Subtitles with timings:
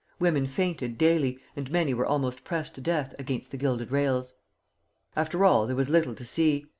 [0.19, 4.33] Women fainted daily, and many were almost pressed to death against the gilded rails.
[5.15, 6.65] After all, there was little to see.